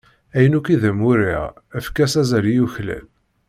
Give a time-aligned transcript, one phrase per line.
[0.35, 1.43] Ayen akk i d am-n-uriɣ
[1.77, 3.05] efk-as azal i yuklal.